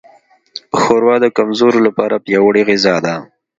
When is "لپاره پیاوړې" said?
1.87-2.61